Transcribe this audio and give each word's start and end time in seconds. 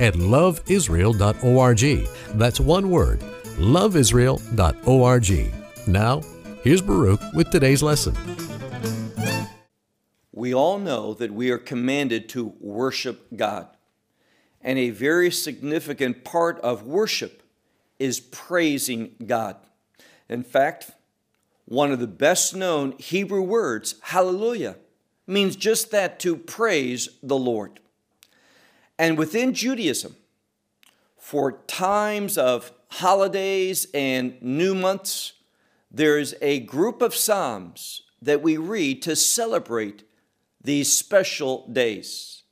at 0.00 0.14
loveisrael.org. 0.14 2.08
That's 2.38 2.58
one 2.58 2.90
word, 2.90 3.20
loveisrael.org. 3.58 5.54
Now, 5.86 6.22
here's 6.62 6.82
Baruch 6.82 7.20
with 7.34 7.50
today's 7.50 7.82
lesson. 7.82 8.16
We 10.32 10.54
all 10.54 10.78
know 10.78 11.14
that 11.14 11.32
we 11.32 11.50
are 11.50 11.58
commanded 11.58 12.28
to 12.30 12.54
worship 12.60 13.26
God. 13.36 13.68
And 14.62 14.78
a 14.78 14.90
very 14.90 15.30
significant 15.30 16.24
part 16.24 16.58
of 16.60 16.82
worship 16.82 17.42
is 17.98 18.20
praising 18.20 19.16
God. 19.26 19.56
In 20.28 20.42
fact, 20.42 20.92
one 21.66 21.92
of 21.92 21.98
the 21.98 22.06
best 22.06 22.54
known 22.56 22.92
Hebrew 22.98 23.42
words, 23.42 23.96
hallelujah, 24.02 24.76
means 25.26 25.56
just 25.56 25.90
that 25.92 26.18
to 26.20 26.36
praise 26.36 27.08
the 27.22 27.36
Lord. 27.36 27.80
And 29.00 29.16
within 29.16 29.54
Judaism, 29.54 30.14
for 31.16 31.52
times 31.66 32.36
of 32.36 32.70
holidays 32.88 33.86
and 33.94 34.36
new 34.42 34.74
months, 34.74 35.32
there's 35.90 36.34
a 36.42 36.60
group 36.60 37.00
of 37.00 37.14
Psalms 37.14 38.02
that 38.20 38.42
we 38.42 38.58
read 38.58 39.00
to 39.00 39.16
celebrate 39.16 40.02
these 40.62 40.92
special 40.92 41.66
days. 41.68 42.42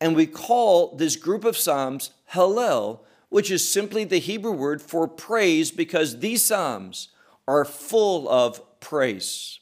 And 0.00 0.16
we 0.16 0.26
call 0.26 0.96
this 0.96 1.14
group 1.14 1.44
of 1.44 1.56
Psalms 1.56 2.10
Hallel, 2.32 3.04
which 3.28 3.48
is 3.48 3.66
simply 3.66 4.02
the 4.02 4.18
Hebrew 4.18 4.50
word 4.50 4.82
for 4.82 5.06
praise 5.06 5.70
because 5.70 6.18
these 6.18 6.42
Psalms 6.42 7.10
are 7.46 7.64
full 7.64 8.28
of 8.28 8.80
praise. 8.80 9.60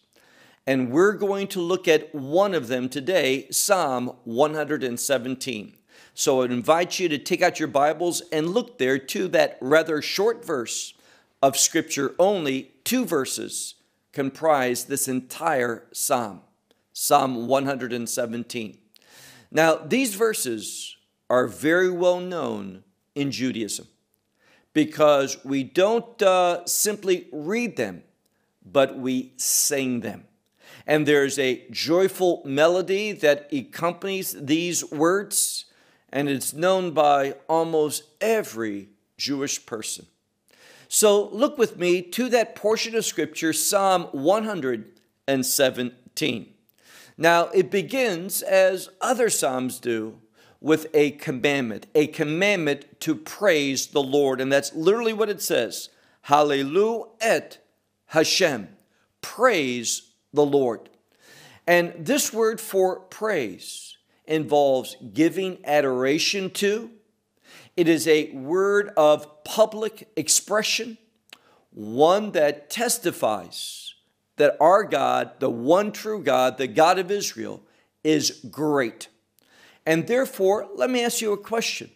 And 0.67 0.93
we're 0.93 1.13
going 1.13 1.49
to 1.49 1.61
look 1.61 1.87
at 1.87 2.15
one 2.15 2.55
of 2.55 2.69
them 2.69 2.89
today, 2.89 3.49
Psalm 3.51 4.17
117. 4.25 5.77
So 6.15 6.43
I 6.43 6.47
invite 6.47 6.99
you 6.99 7.09
to 7.09 7.19
take 7.19 7.41
out 7.41 7.59
your 7.59 7.69
Bibles 7.69 8.23
and 8.31 8.51
look 8.51 8.79
there 8.79 8.99
to 8.99 9.29
that 9.29 9.57
rather 9.61 10.03
short 10.03 10.45
verse 10.45 10.95
of 11.41 11.57
Scripture. 11.57 12.15
Only 12.19 12.73
two 12.85 13.07
verses 13.07 13.77
comprise 14.13 14.85
this 14.85 15.09
entire 15.09 15.87
psalm, 15.93 16.43
Psalm 16.93 17.47
117. 17.49 18.79
Now, 19.51 19.77
these 19.77 20.15
verses 20.15 20.97
are 21.31 21.47
very 21.47 21.91
well 21.91 22.21
known 22.21 22.85
in 23.15 23.31
Judaism 23.31 23.89
because 24.75 25.43
we 25.45 25.65
don't 25.65 26.21
uh, 26.23 26.65
simply 26.67 27.29
read 27.33 27.77
them, 27.77 28.03
but 28.65 28.99
we 28.99 29.33
sing 29.39 30.01
them. 30.01 30.25
And 30.87 31.07
there's 31.07 31.39
a 31.39 31.67
joyful 31.71 32.43
melody 32.45 33.13
that 33.13 33.49
accompanies 33.53 34.37
these 34.39 34.85
words 34.91 35.67
and 36.13 36.29
it's 36.29 36.53
known 36.53 36.91
by 36.91 37.37
almost 37.49 38.03
every 38.21 38.89
Jewish 39.17 39.65
person. 39.65 40.07
So 40.89 41.29
look 41.29 41.57
with 41.57 41.79
me 41.79 42.03
to 42.03 42.29
that 42.29 42.55
portion 42.55 42.95
of 42.95 43.07
Scripture, 43.07 43.55
Psalm 43.55 44.09
117. 44.13 46.47
Now, 47.17 47.47
it 47.49 47.71
begins, 47.71 48.43
as 48.43 48.91
other 49.01 49.31
Psalms 49.31 49.79
do, 49.79 50.19
with 50.61 50.89
a 50.95 51.13
commandment, 51.13 51.87
a 51.95 52.07
commandment 52.07 53.01
to 53.01 53.15
praise 53.15 53.87
the 53.89 54.03
Lord. 54.03 54.41
And 54.41 54.53
that's 54.53 54.75
literally 54.75 55.13
what 55.13 55.29
it 55.29 55.43
says 55.43 55.91
Hallelujah 56.23 57.05
et 57.21 57.59
Hashem. 58.07 58.69
Praise 59.21 60.13
the 60.33 60.45
Lord. 60.45 60.89
And 61.67 61.93
this 61.99 62.33
word 62.33 62.61
for 62.61 63.01
praise 63.01 63.92
involves 64.27 64.97
giving 65.13 65.59
adoration 65.65 66.51
to. 66.51 66.91
It 67.77 67.89
is 67.89 68.07
a 68.07 68.31
word 68.33 68.91
of 68.97 69.45
public 69.45 70.09
expression, 70.17 70.99
one 71.71 72.33
that 72.33 72.71
testifies 72.71 73.95
that 74.37 74.57
our 74.61 74.85
God, 74.85 75.33
the 75.41 75.51
one 75.51 75.93
true 75.93 76.23
God, 76.23 76.59
the 76.59 76.67
God 76.67 76.99
of 76.99 77.11
Israel, 77.11 77.63
is 78.05 78.41
great. 78.51 79.09
And 79.87 80.07
therefore, 80.07 80.69
let 80.75 80.91
me 80.91 81.05
ask 81.05 81.21
you 81.21 81.33
a 81.33 81.39
question, 81.39 81.91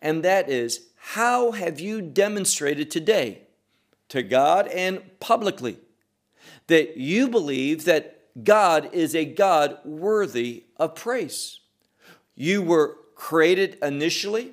and 0.00 0.22
that 0.22 0.48
is 0.48 0.88
how 0.96 1.52
have 1.52 1.80
you 1.80 2.02
demonstrated 2.02 2.90
today 2.90 3.42
to 4.08 4.22
God 4.22 4.68
and 4.68 5.02
publicly 5.20 5.78
that 6.66 6.96
you 6.96 7.28
believe 7.28 7.84
that 7.84 8.44
God 8.44 8.90
is 8.92 9.14
a 9.14 9.24
God 9.24 9.78
worthy 9.84 10.64
of 10.78 10.94
praise. 10.94 11.60
You 12.34 12.62
were 12.62 12.98
created 13.14 13.78
initially, 13.82 14.52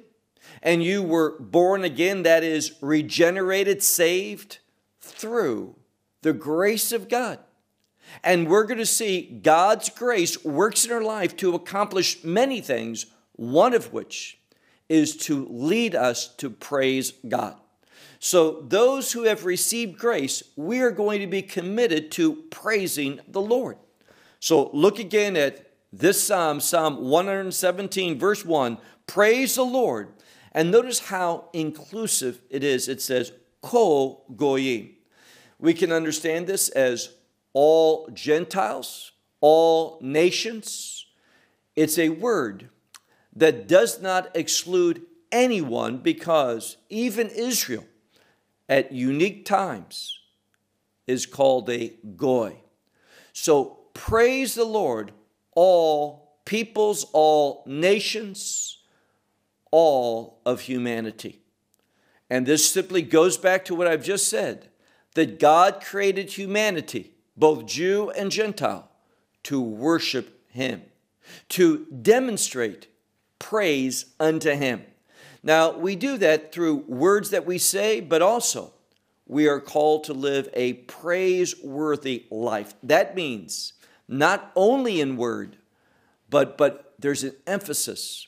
and 0.61 0.83
you 0.83 1.03
were 1.03 1.37
born 1.39 1.83
again, 1.83 2.23
that 2.23 2.43
is, 2.43 2.73
regenerated, 2.81 3.83
saved 3.83 4.59
through 5.01 5.75
the 6.21 6.33
grace 6.33 6.91
of 6.91 7.09
God. 7.09 7.39
And 8.23 8.47
we're 8.47 8.65
going 8.65 8.79
to 8.79 8.85
see 8.85 9.39
God's 9.43 9.89
grace 9.89 10.43
works 10.43 10.85
in 10.85 10.91
our 10.91 11.01
life 11.01 11.35
to 11.37 11.55
accomplish 11.55 12.23
many 12.23 12.61
things, 12.61 13.07
one 13.33 13.73
of 13.73 13.91
which 13.91 14.39
is 14.89 15.15
to 15.17 15.47
lead 15.49 15.95
us 15.95 16.27
to 16.35 16.49
praise 16.49 17.11
God. 17.27 17.55
So, 18.19 18.61
those 18.61 19.11
who 19.11 19.23
have 19.23 19.43
received 19.43 19.99
grace, 19.99 20.43
we 20.55 20.79
are 20.79 20.91
going 20.91 21.19
to 21.19 21.27
be 21.27 21.41
committed 21.41 22.09
to 22.11 22.35
praising 22.51 23.19
the 23.27 23.41
Lord. 23.41 23.77
So, 24.39 24.69
look 24.71 24.97
again 24.97 25.35
at 25.35 25.72
this 25.93 26.23
Psalm, 26.23 26.59
Psalm 26.59 26.97
117, 27.07 28.17
verse 28.17 28.43
1 28.43 28.77
Praise 29.05 29.55
the 29.55 29.63
Lord. 29.63 30.09
And 30.51 30.71
notice 30.71 30.99
how 30.99 31.45
inclusive 31.53 32.41
it 32.49 32.63
is. 32.63 32.87
It 32.87 33.01
says, 33.01 33.31
Kol 33.61 34.25
Goyim. 34.35 34.89
We 35.59 35.73
can 35.73 35.91
understand 35.91 36.47
this 36.47 36.69
as 36.69 37.15
all 37.53 38.09
Gentiles, 38.13 39.13
all 39.39 39.97
nations. 40.01 41.05
It's 41.75 41.97
a 41.97 42.09
word 42.09 42.69
that 43.35 43.67
does 43.67 44.01
not 44.01 44.35
exclude 44.35 45.03
anyone 45.31 45.97
because 45.97 46.77
even 46.89 47.29
Israel 47.29 47.85
at 48.69 48.91
unique 48.91 49.45
times 49.45 50.19
is 51.07 51.25
called 51.25 51.69
a 51.69 51.93
goy. 52.15 52.55
So 53.31 53.79
praise 53.93 54.55
the 54.55 54.65
Lord, 54.65 55.11
all 55.55 56.37
peoples, 56.45 57.05
all 57.13 57.63
nations, 57.65 58.79
all 59.71 60.41
of 60.45 60.61
humanity. 60.61 61.41
And 62.29 62.45
this 62.45 62.69
simply 62.69 63.01
goes 63.01 63.37
back 63.37 63.65
to 63.65 63.75
what 63.75 63.87
I've 63.87 64.03
just 64.03 64.27
said 64.27 64.69
that 65.15 65.39
God 65.39 65.81
created 65.81 66.31
humanity, 66.31 67.11
both 67.37 67.67
Jew 67.67 68.09
and 68.11 68.31
Gentile, 68.31 68.89
to 69.43 69.61
worship 69.61 70.41
Him, 70.49 70.81
to 71.49 71.85
demonstrate 71.85 72.87
praise 73.37 74.05
unto 74.19 74.51
Him. 74.51 74.83
Now, 75.43 75.77
we 75.77 75.95
do 75.95 76.17
that 76.17 76.51
through 76.51 76.85
words 76.87 77.29
that 77.31 77.45
we 77.45 77.57
say, 77.57 77.99
but 77.99 78.21
also 78.21 78.73
we 79.27 79.47
are 79.47 79.59
called 79.59 80.05
to 80.05 80.13
live 80.13 80.49
a 80.53 80.73
praiseworthy 80.73 82.25
life. 82.31 82.73
That 82.81 83.15
means 83.15 83.73
not 84.07 84.51
only 84.55 85.01
in 85.01 85.17
word, 85.17 85.57
but, 86.29 86.57
but 86.57 86.93
there's 86.99 87.23
an 87.23 87.35
emphasis 87.45 88.27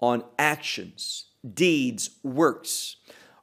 on 0.00 0.24
actions, 0.38 1.26
deeds, 1.54 2.10
works. 2.22 2.96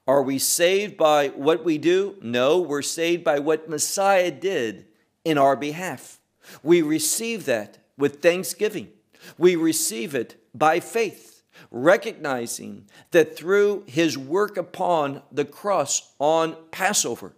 Are 0.08 0.22
we 0.22 0.38
saved 0.38 0.98
by 0.98 1.30
what 1.30 1.64
we 1.64 1.78
do? 1.78 2.18
No, 2.22 2.60
we're 2.60 2.82
saved 2.82 3.24
by 3.24 3.40
what 3.40 3.70
Messiah 3.70 4.32
did 4.32 4.86
in 5.24 5.38
our 5.38 5.56
behalf. 5.56 6.20
We 6.62 6.82
receive 6.82 7.46
that 7.46 7.78
with 7.98 8.22
thanksgiving. 8.22 8.90
We 9.38 9.56
receive 9.56 10.14
it 10.14 10.36
by 10.54 10.80
faith 10.82 11.34
recognizing 11.72 12.86
that 13.12 13.36
through 13.36 13.84
his 13.88 14.18
work 14.18 14.58
upon 14.58 15.22
the 15.32 15.46
cross 15.46 16.14
on 16.20 16.56
Passover, 16.72 17.34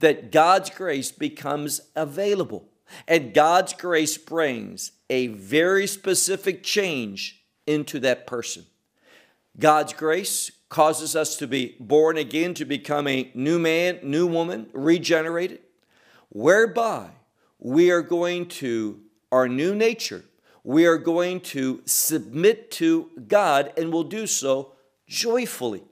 that 0.00 0.30
God's 0.30 0.70
grace 0.70 1.10
becomes 1.10 1.80
available. 1.94 2.68
And 3.06 3.34
God's 3.34 3.72
grace 3.72 4.16
brings 4.18 4.92
a 5.10 5.28
very 5.28 5.86
specific 5.86 6.62
change 6.62 7.42
into 7.66 8.00
that 8.00 8.26
person. 8.26 8.66
God's 9.58 9.92
grace 9.92 10.50
causes 10.68 11.16
us 11.16 11.36
to 11.36 11.46
be 11.46 11.76
born 11.80 12.16
again, 12.16 12.54
to 12.54 12.64
become 12.64 13.06
a 13.06 13.30
new 13.34 13.58
man, 13.58 14.00
new 14.02 14.26
woman, 14.26 14.68
regenerated, 14.72 15.60
whereby 16.28 17.08
we 17.58 17.90
are 17.90 18.02
going 18.02 18.46
to, 18.46 19.00
our 19.32 19.48
new 19.48 19.74
nature, 19.74 20.24
we 20.62 20.86
are 20.86 20.98
going 20.98 21.40
to 21.40 21.80
submit 21.86 22.70
to 22.72 23.08
God 23.28 23.72
and 23.76 23.92
will 23.92 24.04
do 24.04 24.26
so 24.26 24.72
joyfully. 25.06 25.84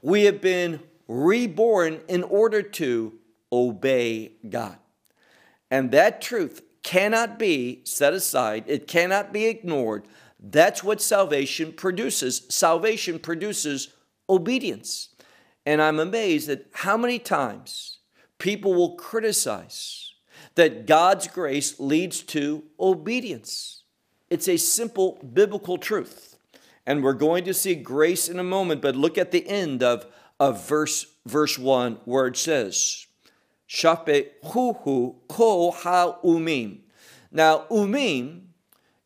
We 0.00 0.24
have 0.24 0.40
been 0.40 0.80
reborn 1.08 2.00
in 2.08 2.22
order 2.22 2.62
to 2.62 3.12
obey 3.52 4.32
God. 4.48 4.78
And 5.72 5.90
that 5.92 6.20
truth 6.20 6.60
cannot 6.82 7.38
be 7.38 7.80
set 7.84 8.12
aside, 8.12 8.64
it 8.66 8.86
cannot 8.86 9.32
be 9.32 9.46
ignored. 9.46 10.06
That's 10.38 10.84
what 10.84 11.00
salvation 11.00 11.72
produces. 11.72 12.42
Salvation 12.50 13.18
produces 13.18 13.88
obedience. 14.28 15.08
And 15.64 15.80
I'm 15.80 15.98
amazed 15.98 16.50
at 16.50 16.66
how 16.72 16.98
many 16.98 17.18
times 17.18 18.00
people 18.36 18.74
will 18.74 18.96
criticize 18.96 20.12
that 20.56 20.84
God's 20.84 21.26
grace 21.26 21.80
leads 21.80 22.20
to 22.24 22.64
obedience. 22.78 23.84
It's 24.28 24.48
a 24.48 24.58
simple 24.58 25.26
biblical 25.32 25.78
truth. 25.78 26.36
And 26.84 27.02
we're 27.02 27.14
going 27.14 27.44
to 27.44 27.54
see 27.54 27.76
grace 27.76 28.28
in 28.28 28.38
a 28.38 28.44
moment, 28.44 28.82
but 28.82 28.94
look 28.94 29.16
at 29.16 29.30
the 29.30 29.48
end 29.48 29.82
of, 29.82 30.04
of 30.38 30.68
verse, 30.68 31.06
verse 31.24 31.58
1 31.58 32.00
where 32.04 32.26
it 32.26 32.36
says, 32.36 33.06
Shape 33.74 34.38
huhu 34.42 35.14
ko 35.28 35.70
ha 35.70 36.18
umim. 36.22 36.80
Now, 37.30 37.64
umim 37.70 38.42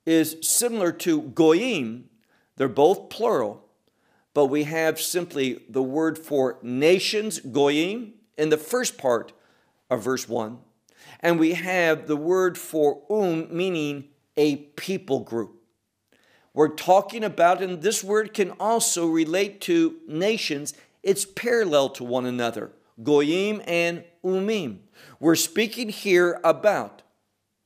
is 0.04 0.38
similar 0.42 0.90
to 0.90 1.22
goyim. 1.22 2.10
They're 2.56 2.66
both 2.66 3.08
plural, 3.08 3.64
but 4.34 4.46
we 4.46 4.64
have 4.64 5.00
simply 5.00 5.62
the 5.68 5.84
word 5.84 6.18
for 6.18 6.58
nations, 6.62 7.38
goyim, 7.38 8.14
in 8.36 8.48
the 8.48 8.56
first 8.56 8.98
part 8.98 9.32
of 9.88 10.02
verse 10.02 10.28
1. 10.28 10.58
And 11.20 11.38
we 11.38 11.52
have 11.52 12.08
the 12.08 12.16
word 12.16 12.58
for 12.58 13.02
um, 13.08 13.46
meaning 13.56 14.08
a 14.36 14.56
people 14.56 15.20
group. 15.20 15.62
We're 16.52 16.74
talking 16.74 17.22
about, 17.22 17.62
and 17.62 17.82
this 17.82 18.02
word 18.02 18.34
can 18.34 18.50
also 18.58 19.06
relate 19.06 19.60
to 19.60 19.98
nations, 20.08 20.74
it's 21.04 21.24
parallel 21.24 21.90
to 21.90 22.02
one 22.02 22.26
another, 22.26 22.72
goyim 23.00 23.62
and 23.64 24.02
umim. 24.26 24.78
We're 25.20 25.36
speaking 25.36 25.88
here 25.88 26.40
about 26.42 27.02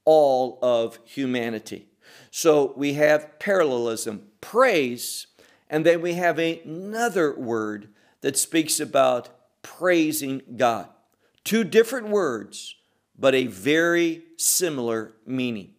all 0.05 0.59
of 0.63 0.99
humanity. 1.05 1.89
So 2.31 2.73
we 2.77 2.95
have 2.95 3.39
parallelism, 3.39 4.29
praise, 4.41 5.27
and 5.69 5.87
then 5.87 6.01
we 6.01 6.15
have 6.15 6.39
another 6.39 7.35
word 7.35 7.89
that 8.21 8.37
speaks 8.37 8.81
about 8.81 9.31
praising 9.63 10.43
God. 10.57 10.89
Two 11.45 11.65
different 11.65 12.09
words, 12.09 12.77
but 13.19 13.35
a 13.35 13.47
very 13.47 14.25
similar 14.37 15.13
meaning. 15.27 15.75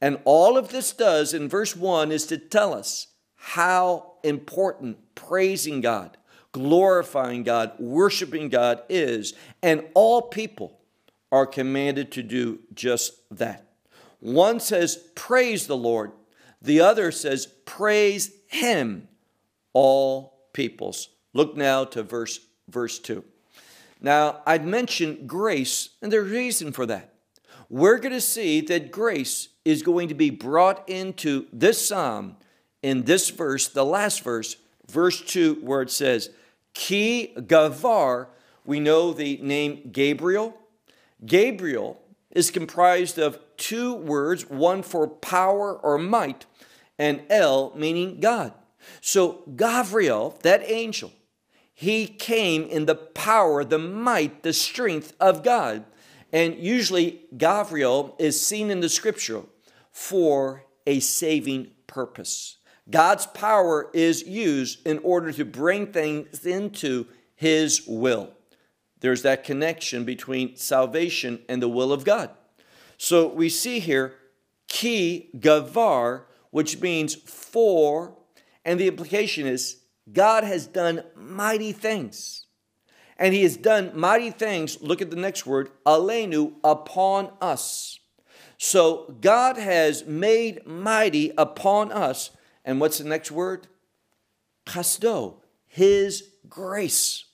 And 0.00 0.18
all 0.24 0.56
of 0.56 0.68
this 0.68 0.92
does 0.92 1.34
in 1.34 1.48
verse 1.48 1.74
1 1.76 2.12
is 2.12 2.26
to 2.26 2.38
tell 2.38 2.74
us 2.74 3.08
how 3.34 4.14
important 4.22 5.14
praising 5.14 5.80
God, 5.80 6.16
glorifying 6.56 7.42
God, 7.42 7.72
worshiping 7.78 8.48
God 8.48 8.80
is, 8.88 9.34
and 9.62 9.84
all 9.92 10.22
people 10.22 10.80
are 11.30 11.44
commanded 11.44 12.10
to 12.12 12.22
do 12.22 12.60
just 12.72 13.12
that. 13.30 13.66
One 14.20 14.58
says, 14.58 14.96
Praise 15.14 15.66
the 15.66 15.76
Lord. 15.76 16.12
The 16.62 16.80
other 16.80 17.12
says, 17.12 17.46
Praise 17.66 18.30
Him, 18.46 19.06
all 19.74 20.48
peoples. 20.54 21.10
Look 21.34 21.58
now 21.58 21.84
to 21.84 22.02
verse, 22.02 22.40
verse 22.70 22.98
2. 22.98 23.22
Now, 24.00 24.40
I'd 24.46 24.64
mentioned 24.64 25.28
grace, 25.28 25.90
and 26.00 26.10
there's 26.10 26.30
reason 26.30 26.72
for 26.72 26.86
that. 26.86 27.12
We're 27.68 27.98
going 27.98 28.14
to 28.14 28.20
see 28.22 28.62
that 28.62 28.90
grace 28.90 29.48
is 29.66 29.82
going 29.82 30.08
to 30.08 30.14
be 30.14 30.30
brought 30.30 30.88
into 30.88 31.48
this 31.52 31.86
psalm 31.86 32.36
in 32.82 33.02
this 33.02 33.28
verse, 33.28 33.68
the 33.68 33.84
last 33.84 34.22
verse, 34.22 34.56
verse 34.88 35.20
2, 35.20 35.56
where 35.62 35.82
it 35.82 35.90
says, 35.90 36.30
Ki 36.76 37.32
Gavar. 37.38 38.26
We 38.66 38.80
know 38.80 39.14
the 39.14 39.38
name 39.38 39.88
Gabriel. 39.92 40.54
Gabriel 41.24 42.02
is 42.30 42.50
comprised 42.50 43.18
of 43.18 43.38
two 43.56 43.94
words, 43.94 44.50
one 44.50 44.82
for 44.82 45.08
power 45.08 45.74
or 45.74 45.96
might, 45.96 46.44
and 46.98 47.22
El 47.30 47.72
meaning 47.74 48.20
God. 48.20 48.52
So 49.00 49.42
Gabriel, 49.56 50.38
that 50.42 50.70
angel, 50.70 51.12
he 51.72 52.06
came 52.06 52.64
in 52.64 52.84
the 52.84 52.94
power, 52.94 53.64
the 53.64 53.78
might, 53.78 54.42
the 54.42 54.52
strength 54.52 55.14
of 55.18 55.42
God. 55.42 55.86
And 56.30 56.56
usually 56.56 57.22
Gabriel 57.38 58.14
is 58.18 58.38
seen 58.38 58.70
in 58.70 58.80
the 58.80 58.90
scripture 58.90 59.44
for 59.90 60.66
a 60.86 61.00
saving 61.00 61.70
purpose. 61.86 62.58
God's 62.88 63.26
power 63.26 63.90
is 63.92 64.26
used 64.26 64.86
in 64.86 64.98
order 64.98 65.32
to 65.32 65.44
bring 65.44 65.92
things 65.92 66.46
into 66.46 67.06
his 67.34 67.86
will. 67.86 68.32
There's 69.00 69.22
that 69.22 69.44
connection 69.44 70.04
between 70.04 70.56
salvation 70.56 71.40
and 71.48 71.62
the 71.62 71.68
will 71.68 71.92
of 71.92 72.04
God. 72.04 72.30
So 72.98 73.28
we 73.28 73.48
see 73.48 73.78
here 73.78 74.14
ki 74.68 75.30
gavar, 75.36 76.22
which 76.50 76.80
means 76.80 77.14
for, 77.14 78.16
and 78.64 78.80
the 78.80 78.88
implication 78.88 79.46
is 79.46 79.78
God 80.12 80.44
has 80.44 80.66
done 80.66 81.02
mighty 81.14 81.72
things. 81.72 82.46
And 83.18 83.32
he 83.32 83.42
has 83.42 83.56
done 83.56 83.92
mighty 83.94 84.30
things, 84.30 84.80
look 84.82 85.00
at 85.00 85.10
the 85.10 85.16
next 85.16 85.46
word, 85.46 85.70
alenu, 85.84 86.52
upon 86.62 87.30
us. 87.40 87.98
So 88.58 89.14
God 89.20 89.56
has 89.56 90.04
made 90.04 90.66
mighty 90.66 91.32
upon 91.36 91.92
us. 91.92 92.30
And 92.66 92.80
what's 92.80 92.98
the 92.98 93.08
next 93.08 93.30
word? 93.30 93.68
Chasdo, 94.66 95.36
his 95.66 96.24
grace. 96.48 97.24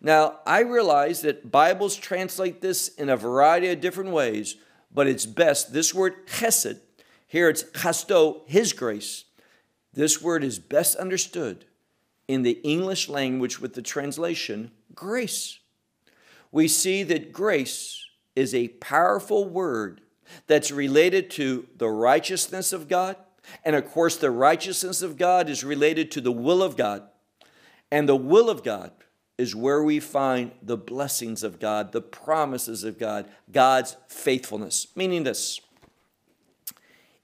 Now, 0.00 0.38
I 0.46 0.60
realize 0.60 1.22
that 1.22 1.50
Bibles 1.50 1.96
translate 1.96 2.60
this 2.60 2.88
in 2.88 3.08
a 3.08 3.16
variety 3.16 3.68
of 3.68 3.80
different 3.80 4.10
ways, 4.10 4.56
but 4.92 5.06
it's 5.06 5.26
best. 5.26 5.72
This 5.72 5.94
word 5.94 6.26
chesed, 6.26 6.78
here 7.26 7.48
it's 7.48 7.64
chasdo, 7.64 8.42
his 8.46 8.72
grace. 8.72 9.24
This 9.92 10.22
word 10.22 10.44
is 10.44 10.58
best 10.58 10.96
understood 10.96 11.64
in 12.28 12.42
the 12.42 12.60
English 12.62 13.08
language 13.08 13.60
with 13.60 13.74
the 13.74 13.82
translation 13.82 14.70
grace. 14.94 15.58
We 16.52 16.68
see 16.68 17.02
that 17.04 17.32
grace 17.32 18.04
is 18.36 18.54
a 18.54 18.68
powerful 18.68 19.48
word 19.48 20.00
that's 20.46 20.70
related 20.70 21.30
to 21.30 21.66
the 21.76 21.88
righteousness 21.88 22.72
of 22.72 22.88
God. 22.88 23.16
And 23.64 23.76
of 23.76 23.90
course, 23.90 24.16
the 24.16 24.30
righteousness 24.30 25.02
of 25.02 25.16
God 25.16 25.48
is 25.48 25.64
related 25.64 26.10
to 26.12 26.20
the 26.20 26.32
will 26.32 26.62
of 26.62 26.76
God. 26.76 27.02
And 27.90 28.08
the 28.08 28.16
will 28.16 28.48
of 28.48 28.62
God 28.62 28.92
is 29.38 29.54
where 29.54 29.82
we 29.82 29.98
find 30.00 30.52
the 30.62 30.76
blessings 30.76 31.42
of 31.42 31.58
God, 31.58 31.92
the 31.92 32.02
promises 32.02 32.84
of 32.84 32.98
God, 32.98 33.26
God's 33.50 33.96
faithfulness. 34.08 34.88
Meaning 34.94 35.24
this 35.24 35.60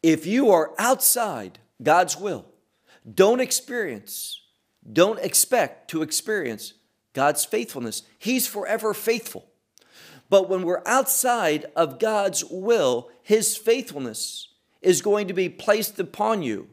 if 0.03 0.27
you 0.27 0.51
are 0.51 0.73
outside 0.79 1.59
God's 1.83 2.17
will, 2.17 2.47
don't 3.13 3.41
experience, 3.41 4.41
don't 4.91 5.19
expect 5.21 5.91
to 5.91 6.03
experience 6.03 6.75
God's 7.13 7.45
faithfulness. 7.45 8.03
He's 8.19 8.47
forever 8.47 8.95
faithful. 8.95 9.51
But 10.29 10.49
when 10.49 10.63
we're 10.63 10.83
outside 10.87 11.67
of 11.77 11.99
God's 11.99 12.45
will, 12.45 13.11
His 13.23 13.57
faithfulness 13.57 14.49
is 14.83 15.03
going 15.03 15.29
to 15.29 15.35
be 15.35 15.49
placed 15.49 15.99
upon 15.99 16.43
you 16.43 16.69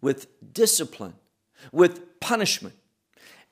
with 0.00 0.26
discipline, 0.52 1.14
with 1.72 2.20
punishment, 2.20 2.74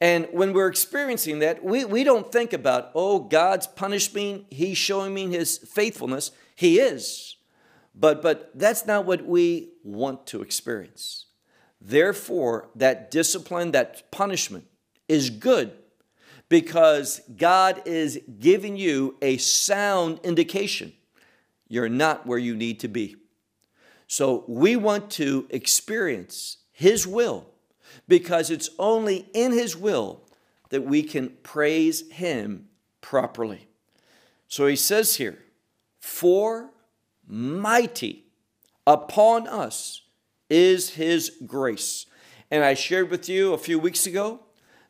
and 0.01 0.29
when 0.33 0.53
we're 0.53 0.69
experiencing 0.69 1.39
that, 1.39 1.65
we, 1.65 1.85
we 1.85 2.05
don't 2.05 2.31
think 2.31 2.53
about, 2.53 2.91
oh, 2.95 3.21
God's 3.21 3.67
punishing 3.67 4.45
He's 4.51 4.77
showing 4.77 5.15
me 5.15 5.31
His 5.31 5.59
faithfulness. 5.59 6.33
He 6.55 6.79
is. 6.79 7.37
But, 7.95 8.21
but 8.21 8.51
that's 8.55 8.87
not 8.87 9.07
what 9.07 9.25
we 9.25 9.73
want 9.83 10.27
to 10.29 10.43
experience. 10.43 11.27
Therefore, 11.81 12.69
that 12.75 13.11
discipline, 13.11 13.71
that 13.73 14.11
punishment 14.11 14.67
is 15.09 15.31
good 15.31 15.73
because 16.49 17.23
God 17.37 17.83
is 17.87 18.21
giving 18.39 18.77
you 18.77 19.17
a 19.23 19.39
sound 19.39 20.21
indication 20.23 20.93
you're 21.69 21.89
not 21.89 22.27
where 22.27 22.39
you 22.39 22.55
need 22.55 22.81
to 22.81 22.89
be. 22.89 23.17
So 24.07 24.45
we 24.47 24.77
want 24.77 25.11
to 25.13 25.47
experience 25.51 26.59
His 26.73 27.07
will 27.07 27.47
because 28.09 28.51
it's 28.51 28.71
only 28.79 29.29
in 29.35 29.53
His 29.53 29.77
will 29.77 30.23
that 30.71 30.83
we 30.83 31.03
can 31.03 31.31
praise 31.43 32.09
Him 32.11 32.69
properly. 33.01 33.69
So 34.49 34.67
he 34.67 34.77
says 34.77 35.17
here, 35.17 35.39
For 36.01 36.71
mighty 37.27 38.27
upon 38.87 39.49
us 39.49 40.03
is 40.49 40.91
His 40.91 41.33
grace. 41.45 42.07
And 42.51 42.65
I 42.65 42.75
shared 42.75 43.11
with 43.11 43.29
you 43.29 43.55
a 43.55 43.59
few 43.59 43.79
weeks 43.79 44.07
ago 44.07 44.41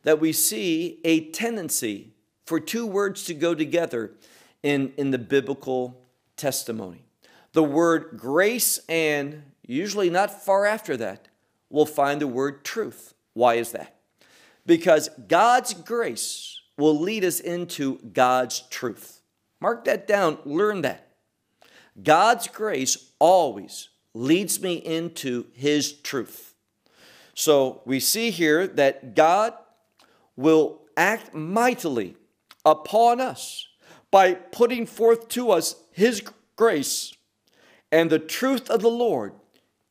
that 0.03 0.19
we 0.19 0.31
see 0.31 0.99
a 1.03 1.31
tendency 1.31 2.13
for 2.45 2.59
two 2.59 2.85
words 2.85 3.25
to 3.25 3.33
go 3.33 3.55
together 3.55 4.11
in, 4.63 4.93
in 4.97 5.11
the 5.11 5.17
biblical 5.17 6.05
testimony. 6.35 7.06
The 7.53 7.63
word 7.63 8.17
grace, 8.17 8.79
and 8.89 9.43
usually 9.65 10.09
not 10.09 10.43
far 10.43 10.65
after 10.65 10.97
that, 10.97 11.27
we'll 11.69 11.85
find 11.85 12.21
the 12.21 12.27
word 12.27 12.63
truth. 12.63 13.13
Why 13.33 13.55
is 13.55 13.71
that? 13.71 13.95
Because 14.65 15.09
God's 15.27 15.73
grace 15.73 16.59
will 16.77 16.99
lead 16.99 17.23
us 17.23 17.39
into 17.39 17.97
God's 18.13 18.61
truth. 18.69 19.21
Mark 19.59 19.85
that 19.85 20.07
down, 20.07 20.37
learn 20.45 20.81
that. 20.81 21.07
God's 22.01 22.47
grace 22.47 23.11
always 23.19 23.89
leads 24.13 24.61
me 24.61 24.75
into 24.75 25.45
His 25.53 25.93
truth. 25.93 26.53
So 27.33 27.81
we 27.85 27.99
see 27.99 28.31
here 28.31 28.67
that 28.67 29.15
God 29.15 29.53
will 30.35 30.81
act 30.95 31.33
mightily 31.33 32.15
upon 32.65 33.21
us 33.21 33.67
by 34.11 34.33
putting 34.33 34.85
forth 34.85 35.27
to 35.29 35.51
us 35.51 35.75
His 35.91 36.23
grace, 36.55 37.13
and 37.91 38.09
the 38.09 38.19
truth 38.19 38.69
of 38.69 38.81
the 38.81 38.89
Lord 38.89 39.33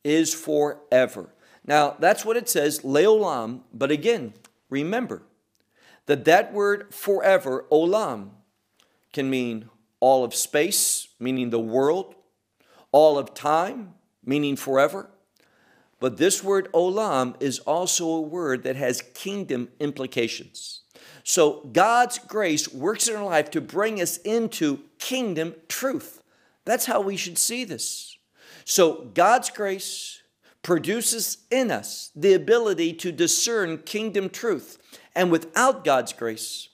is 0.03 0.33
forever. 0.33 1.33
Now, 1.65 1.95
that's 1.99 2.23
what 2.23 2.37
it 2.37 2.47
says, 2.47 2.79
leolam, 2.79 3.61
but 3.73 3.91
again, 3.91 4.33
remember 4.69 5.23
that 6.05 6.25
that 6.25 6.53
word 6.53 6.93
forever, 6.93 7.65
olam, 7.71 8.29
can 9.11 9.29
mean 9.29 9.69
all 9.99 10.23
of 10.23 10.33
space, 10.33 11.09
meaning 11.19 11.49
the 11.49 11.59
world, 11.59 12.15
all 12.91 13.17
of 13.17 13.33
time, 13.33 13.93
meaning 14.23 14.55
forever. 14.55 15.09
But 15.99 16.17
this 16.17 16.43
word 16.43 16.71
olam 16.73 17.35
is 17.41 17.59
also 17.59 18.07
a 18.07 18.21
word 18.21 18.63
that 18.63 18.75
has 18.75 19.01
kingdom 19.01 19.69
implications. 19.79 20.81
So 21.23 21.69
God's 21.73 22.19
grace 22.19 22.71
works 22.71 23.07
in 23.07 23.15
our 23.15 23.25
life 23.25 23.51
to 23.51 23.61
bring 23.61 23.99
us 23.99 24.17
into 24.17 24.81
kingdom 24.99 25.55
truth. 25.67 26.16
That's 26.67 26.85
how 26.85 26.99
we 26.99 27.15
should 27.15 27.37
see 27.37 27.63
this. 27.63 28.17
So 28.65 29.09
God's 29.13 29.49
grace 29.49 30.21
produces 30.61 31.37
in 31.49 31.71
us 31.71 32.11
the 32.13 32.33
ability 32.33 32.91
to 32.91 33.13
discern 33.13 33.77
kingdom 33.77 34.29
truth. 34.29 34.77
And 35.15 35.31
without 35.31 35.85
God's 35.85 36.11
grace, 36.11 36.67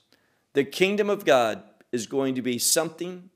the 0.52 0.64
kingdom 0.64 1.08
of 1.08 1.24
God 1.24 1.62
is 1.92 2.08
going 2.08 2.34
to 2.34 2.42
be 2.42 2.58
something 2.58 3.30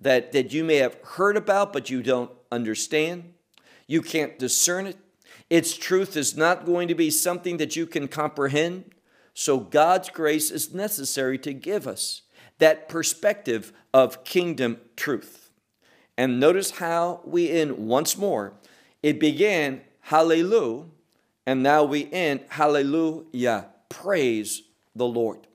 that, 0.00 0.32
that 0.32 0.52
you 0.52 0.64
may 0.64 0.76
have 0.76 0.96
heard 1.02 1.36
about, 1.36 1.72
but 1.72 1.90
you 1.90 2.02
don't 2.02 2.32
understand. 2.50 3.32
You 3.86 4.02
can't 4.02 4.36
discern 4.36 4.88
it. 4.88 4.96
Its 5.48 5.76
truth 5.76 6.16
is 6.16 6.36
not 6.36 6.66
going 6.66 6.88
to 6.88 6.94
be 6.96 7.10
something 7.10 7.58
that 7.58 7.76
you 7.76 7.86
can 7.86 8.08
comprehend. 8.08 8.96
So, 9.32 9.60
God's 9.60 10.10
grace 10.10 10.50
is 10.50 10.74
necessary 10.74 11.38
to 11.38 11.52
give 11.52 11.86
us 11.86 12.22
that 12.58 12.88
perspective 12.88 13.72
of 13.94 14.24
kingdom 14.24 14.78
truth. 14.96 15.49
And 16.20 16.38
notice 16.38 16.72
how 16.72 17.22
we 17.24 17.48
end 17.48 17.78
once 17.78 18.18
more. 18.18 18.52
It 19.02 19.18
began 19.18 19.80
hallelujah, 20.00 20.84
and 21.46 21.62
now 21.62 21.84
we 21.84 22.12
end 22.12 22.40
hallelujah. 22.50 23.68
Praise 23.88 24.60
the 24.94 25.06
Lord. 25.06 25.46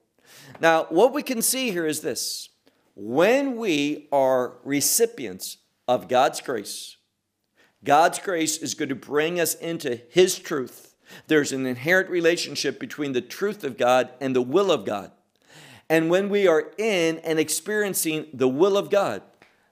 Now, 0.59 0.85
what 0.85 1.13
we 1.13 1.21
can 1.21 1.43
see 1.43 1.69
here 1.69 1.85
is 1.85 2.01
this 2.01 2.49
when 2.95 3.57
we 3.57 4.07
are 4.11 4.55
recipients 4.63 5.57
of 5.87 6.07
God's 6.07 6.41
grace, 6.41 6.97
God's 7.83 8.17
grace 8.17 8.57
is 8.57 8.73
going 8.73 8.89
to 8.89 8.95
bring 8.95 9.39
us 9.39 9.53
into 9.53 10.01
His 10.09 10.39
truth. 10.39 10.95
There's 11.27 11.51
an 11.51 11.67
inherent 11.67 12.09
relationship 12.09 12.79
between 12.79 13.11
the 13.11 13.21
truth 13.21 13.63
of 13.63 13.77
God 13.77 14.09
and 14.19 14.35
the 14.35 14.41
will 14.41 14.71
of 14.71 14.83
God. 14.83 15.11
And 15.91 16.09
when 16.09 16.27
we 16.27 16.47
are 16.47 16.71
in 16.79 17.19
and 17.19 17.37
experiencing 17.37 18.25
the 18.33 18.47
will 18.47 18.77
of 18.77 18.89
God, 18.89 19.21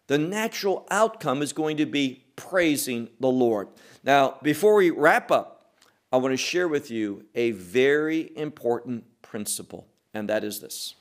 the 0.08 0.18
natural 0.18 0.86
outcome 0.92 1.42
is 1.42 1.54
going 1.54 1.78
to 1.78 1.86
be 1.86 2.24
praising 2.36 3.10
the 3.20 3.28
Lord. 3.28 3.68
Now, 4.04 4.38
before 4.42 4.76
we 4.76 4.90
wrap 4.90 5.32
up, 5.32 5.74
I 6.12 6.18
want 6.18 6.34
to 6.34 6.38
share 6.38 6.68
with 6.68 6.92
you 6.92 7.26
a 7.34 7.52
very 7.52 8.32
important 8.36 9.06
principle, 9.22 9.88
and 10.14 10.30
that 10.30 10.44
is 10.44 10.60
this 10.60 10.96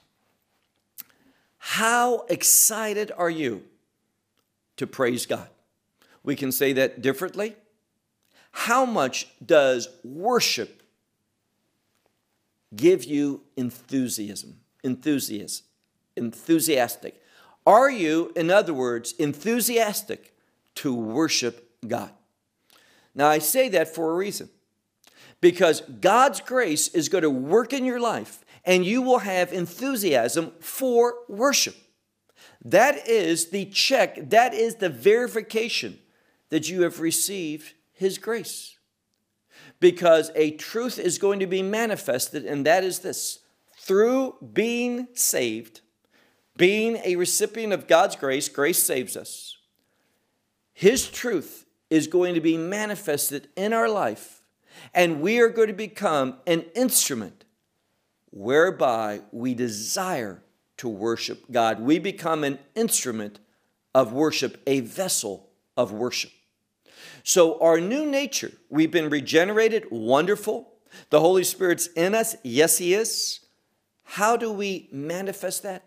How 1.59 2.25
excited 2.29 3.13
are 3.17 3.31
you 3.31 3.65
to 4.77 4.87
praise 4.87 5.27
God? 5.27 5.49
We 6.23 6.37
can 6.37 6.53
say 6.53 6.73
that 6.75 7.03
differently. 7.03 7.57
How 8.53 8.85
much 8.85 9.29
does 9.45 9.89
worship 10.05 10.83
give 12.75 13.05
you 13.05 13.43
enthusiasm? 13.57 14.61
Enthusiasm. 14.85 15.65
Enthusiastic. 16.17 17.22
Are 17.67 17.91
you, 17.91 18.33
in 18.35 18.51
other 18.51 18.75
words, 18.75 19.13
enthusiastic 19.19 20.35
to 20.77 20.95
worship 20.95 21.71
God? 21.87 22.11
Now, 23.15 23.29
I 23.29 23.39
say 23.39 23.69
that 23.71 23.95
for 23.95 24.11
a 24.11 24.17
reason. 24.17 24.49
Because 25.41 25.81
God's 25.81 26.41
grace 26.41 26.89
is 26.89 27.09
going 27.09 27.23
to 27.23 27.31
work 27.31 27.73
in 27.73 27.85
your 27.85 28.01
life 28.01 28.45
and 28.65 28.85
you 28.85 29.03
will 29.03 29.19
have 29.19 29.53
enthusiasm 29.53 30.53
for 30.61 31.15
worship. 31.29 31.77
That 32.65 33.09
is 33.09 33.51
the 33.51 33.65
check, 33.67 34.31
that 34.31 34.55
is 34.55 34.77
the 34.77 34.89
verification 34.89 35.99
that 36.51 36.69
you 36.69 36.83
have 36.83 37.01
received 37.01 37.75
His 37.93 38.19
grace. 38.19 38.79
Because 39.81 40.31
a 40.37 40.53
truth 40.53 40.99
is 40.99 41.19
going 41.19 41.41
to 41.41 41.47
be 41.47 41.63
manifested, 41.63 42.45
and 42.45 42.65
that 42.65 42.85
is 42.85 43.01
this 43.01 43.41
through 43.77 44.37
being 44.53 45.09
saved, 45.13 45.81
being 46.57 46.99
a 47.05 47.17
recipient 47.17 47.73
of 47.73 47.89
God's 47.89 48.17
grace, 48.17 48.49
grace 48.49 48.83
saves 48.83 49.17
us. 49.17 49.57
His 50.73 51.09
truth 51.09 51.67
is 51.91 52.07
going 52.07 52.35
to 52.35 52.41
be 52.41 52.57
manifested 52.57 53.49
in 53.57 53.73
our 53.73 53.89
life, 53.89 54.43
and 54.95 55.21
we 55.21 55.39
are 55.41 55.49
going 55.49 55.69
to 55.69 55.75
become 55.75 56.37
an 56.47 56.65
instrument 56.75 57.45
whereby 58.31 59.21
we 59.31 59.55
desire 59.55 60.43
to 60.79 60.89
worship 60.89 61.45
God. 61.51 61.81
We 61.81 61.99
become 61.99 62.45
an 62.45 62.59
instrument 62.75 63.39
of 63.95 64.13
worship, 64.13 64.61
a 64.67 64.81
vessel 64.81 65.51
of 65.77 65.93
worship. 65.93 66.33
So, 67.25 67.61
our 67.61 67.81
new 67.81 68.07
nature, 68.07 68.53
we've 68.69 68.91
been 68.91 69.11
regenerated, 69.11 69.87
wonderful. 69.91 70.73
The 71.11 71.21
Holy 71.21 71.45
Spirit's 71.45 71.87
in 71.89 72.15
us, 72.15 72.37
yes, 72.43 72.79
He 72.79 72.95
is. 72.95 73.41
How 74.03 74.37
do 74.37 74.51
we 74.51 74.89
manifest 74.91 75.63
that? 75.63 75.85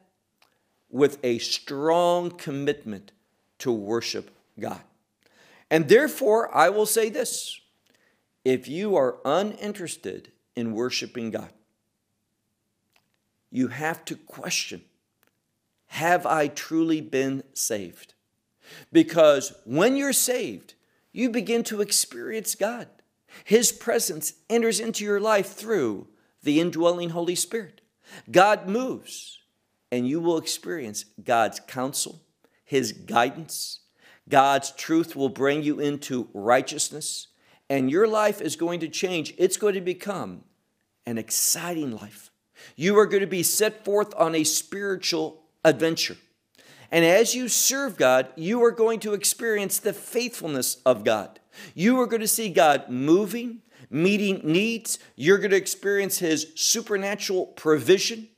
With 0.95 1.19
a 1.23 1.39
strong 1.39 2.31
commitment 2.31 3.11
to 3.59 3.69
worship 3.69 4.31
God. 4.57 4.79
And 5.69 5.89
therefore, 5.89 6.55
I 6.55 6.69
will 6.69 6.85
say 6.85 7.09
this 7.09 7.59
if 8.45 8.69
you 8.69 8.95
are 8.95 9.17
uninterested 9.25 10.31
in 10.55 10.71
worshiping 10.71 11.31
God, 11.31 11.51
you 13.51 13.67
have 13.67 14.05
to 14.05 14.15
question 14.15 14.83
Have 15.87 16.25
I 16.25 16.47
truly 16.47 17.01
been 17.01 17.43
saved? 17.53 18.13
Because 18.89 19.53
when 19.65 19.97
you're 19.97 20.13
saved, 20.13 20.75
you 21.11 21.29
begin 21.29 21.65
to 21.65 21.81
experience 21.81 22.55
God. 22.55 22.87
His 23.43 23.73
presence 23.73 24.35
enters 24.49 24.79
into 24.79 25.03
your 25.03 25.19
life 25.19 25.51
through 25.53 26.07
the 26.41 26.61
indwelling 26.61 27.09
Holy 27.09 27.35
Spirit. 27.35 27.81
God 28.31 28.69
moves, 28.69 29.39
and 29.91 30.07
you 30.07 30.19
will 30.19 30.37
experience 30.37 31.05
God's 31.23 31.59
counsel, 31.59 32.21
His 32.63 32.91
guidance. 32.91 33.81
God's 34.27 34.71
truth 34.71 35.15
will 35.15 35.29
bring 35.29 35.63
you 35.63 35.79
into 35.79 36.29
righteousness, 36.33 37.27
and 37.69 37.91
your 37.91 38.07
life 38.07 38.41
is 38.41 38.55
going 38.55 38.79
to 38.79 38.87
change. 38.87 39.33
It's 39.37 39.57
going 39.57 39.75
to 39.75 39.81
become 39.81 40.43
an 41.05 41.17
exciting 41.17 41.91
life. 41.91 42.31
You 42.75 42.97
are 42.97 43.05
going 43.05 43.21
to 43.21 43.27
be 43.27 43.43
set 43.43 43.85
forth 43.85 44.13
on 44.15 44.35
a 44.35 44.43
spiritual 44.43 45.43
adventure. 45.63 46.17
And 46.91 47.03
as 47.03 47.35
you 47.35 47.47
serve 47.47 47.97
God, 47.97 48.27
you 48.35 48.63
are 48.63 48.71
going 48.71 48.99
to 49.01 49.13
experience 49.13 49.79
the 49.79 49.93
faithfulness 49.93 50.77
of 50.85 51.03
God. 51.03 51.39
You 51.73 51.99
are 51.99 52.07
going 52.07 52.21
to 52.21 52.27
see 52.27 52.49
God 52.49 52.89
moving, 52.89 53.61
meeting 53.89 54.41
needs. 54.43 54.99
You're 55.15 55.37
going 55.37 55.51
to 55.51 55.57
experience 55.57 56.19
His 56.19 56.51
supernatural 56.55 57.47
provision. 57.47 58.29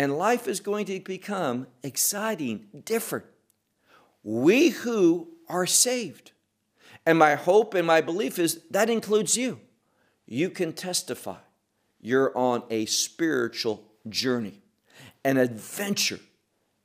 And 0.00 0.16
life 0.16 0.48
is 0.48 0.60
going 0.60 0.86
to 0.86 0.98
become 0.98 1.66
exciting, 1.82 2.68
different. 2.86 3.26
We 4.22 4.70
who 4.70 5.28
are 5.46 5.66
saved. 5.66 6.32
And 7.04 7.18
my 7.18 7.34
hope 7.34 7.74
and 7.74 7.86
my 7.86 8.00
belief 8.00 8.38
is 8.38 8.62
that 8.70 8.88
includes 8.88 9.36
you. 9.36 9.60
You 10.24 10.48
can 10.48 10.72
testify 10.72 11.36
you're 12.00 12.34
on 12.34 12.62
a 12.70 12.86
spiritual 12.86 13.84
journey, 14.08 14.62
an 15.22 15.36
adventure 15.36 16.20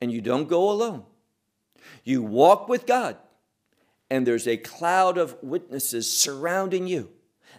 and 0.01 0.11
you 0.11 0.19
don't 0.19 0.49
go 0.49 0.69
alone. 0.69 1.05
You 2.03 2.21
walk 2.21 2.67
with 2.67 2.85
God, 2.85 3.15
and 4.11 4.27
there's 4.27 4.45
a 4.45 4.57
cloud 4.57 5.17
of 5.17 5.41
witnesses 5.41 6.11
surrounding 6.11 6.85
you 6.85 7.11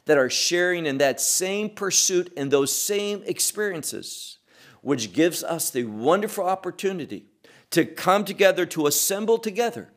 that 0.05 0.19
are 0.19 0.29
sharing 0.29 0.85
in 0.85 0.99
that 0.99 1.19
same 1.19 1.71
pursuit 1.71 2.31
and 2.37 2.51
those 2.51 2.77
same 2.77 3.23
experiences, 3.25 4.36
which 4.83 5.13
gives 5.13 5.43
us 5.43 5.71
the 5.71 5.85
wonderful 5.85 6.45
opportunity 6.45 7.27
to 7.71 7.85
come 7.85 8.25
together, 8.25 8.67
to 8.67 8.87
assemble 8.87 9.39
together 9.39 9.89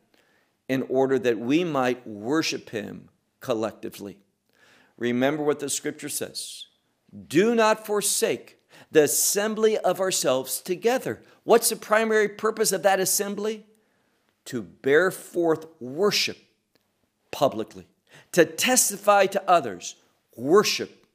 in 0.68 0.84
order 0.90 1.18
that 1.20 1.40
we 1.40 1.64
might 1.64 2.06
worship 2.08 2.70
Him 2.70 3.10
collectively. 3.40 4.18
Remember 4.98 5.44
what 5.44 5.60
the 5.60 5.70
scripture 5.70 6.10
says 6.10 6.66
do 7.28 7.56
not 7.56 7.86
forsake 7.86 8.58
the 8.92 9.04
assembly 9.04 9.78
of 9.78 10.00
ourselves 10.00 10.62
together. 10.62 11.22
What's 11.44 11.70
the 11.70 11.76
primary 11.76 12.30
purpose 12.30 12.72
of 12.72 12.84
that 12.84 13.00
assembly? 13.00 13.66
To 14.46 14.62
bear 14.62 15.12
forth 15.12 15.66
worship 15.80 16.38
publicly, 17.32 17.88
to 18.32 18.46
testify 18.46 19.26
to 19.28 19.50
others. 19.50 19.96
Worship 20.36 21.06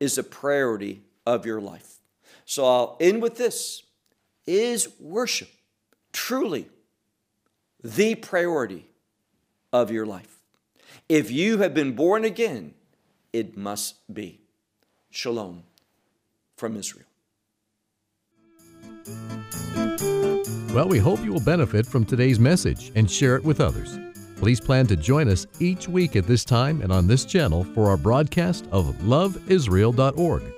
is 0.00 0.16
a 0.16 0.22
priority 0.22 1.02
of 1.26 1.44
your 1.44 1.60
life. 1.60 1.97
So 2.48 2.64
I'll 2.64 2.96
end 2.98 3.20
with 3.20 3.36
this 3.36 3.82
Is 4.46 4.88
worship 4.98 5.50
truly 6.14 6.66
the 7.84 8.14
priority 8.14 8.86
of 9.70 9.90
your 9.90 10.06
life? 10.06 10.40
If 11.10 11.30
you 11.30 11.58
have 11.58 11.74
been 11.74 11.92
born 11.92 12.24
again, 12.24 12.72
it 13.34 13.56
must 13.58 13.96
be. 14.12 14.40
Shalom 15.10 15.62
from 16.56 16.76
Israel. 16.76 17.04
Well, 20.74 20.88
we 20.88 20.98
hope 20.98 21.22
you 21.22 21.32
will 21.32 21.40
benefit 21.40 21.86
from 21.86 22.06
today's 22.06 22.40
message 22.40 22.92
and 22.94 23.10
share 23.10 23.36
it 23.36 23.44
with 23.44 23.60
others. 23.60 23.98
Please 24.36 24.58
plan 24.58 24.86
to 24.86 24.96
join 24.96 25.28
us 25.28 25.46
each 25.60 25.86
week 25.86 26.16
at 26.16 26.26
this 26.26 26.46
time 26.46 26.80
and 26.80 26.92
on 26.92 27.06
this 27.06 27.26
channel 27.26 27.64
for 27.74 27.90
our 27.90 27.98
broadcast 27.98 28.66
of 28.72 28.86
loveisrael.org. 29.02 30.57